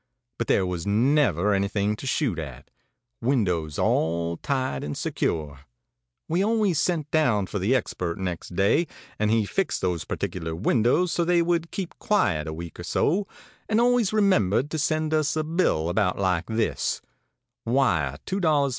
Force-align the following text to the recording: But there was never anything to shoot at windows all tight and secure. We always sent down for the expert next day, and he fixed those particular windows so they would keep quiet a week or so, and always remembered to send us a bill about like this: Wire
But 0.39 0.47
there 0.47 0.65
was 0.65 0.87
never 0.87 1.53
anything 1.53 1.95
to 1.97 2.07
shoot 2.07 2.39
at 2.39 2.71
windows 3.21 3.77
all 3.77 4.37
tight 4.37 4.83
and 4.83 4.97
secure. 4.97 5.59
We 6.27 6.43
always 6.43 6.79
sent 6.79 7.11
down 7.11 7.45
for 7.45 7.59
the 7.59 7.75
expert 7.75 8.17
next 8.17 8.55
day, 8.55 8.87
and 9.19 9.29
he 9.29 9.45
fixed 9.45 9.79
those 9.81 10.05
particular 10.05 10.55
windows 10.55 11.11
so 11.11 11.23
they 11.23 11.43
would 11.43 11.69
keep 11.69 11.99
quiet 11.99 12.47
a 12.47 12.53
week 12.53 12.79
or 12.79 12.83
so, 12.83 13.27
and 13.69 13.79
always 13.79 14.11
remembered 14.11 14.71
to 14.71 14.79
send 14.79 15.13
us 15.13 15.35
a 15.35 15.43
bill 15.43 15.87
about 15.87 16.17
like 16.17 16.47
this: 16.47 17.03
Wire 17.63 18.17